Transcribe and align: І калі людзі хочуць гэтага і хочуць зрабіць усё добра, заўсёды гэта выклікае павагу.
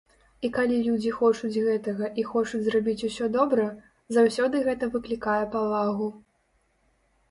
І 0.47 0.49
калі 0.55 0.77
людзі 0.87 1.11
хочуць 1.17 1.61
гэтага 1.67 2.09
і 2.23 2.25
хочуць 2.31 2.63
зрабіць 2.69 2.97
усё 3.11 3.31
добра, 3.39 3.69
заўсёды 4.21 4.67
гэта 4.69 4.93
выклікае 4.99 5.41
павагу. 5.57 6.15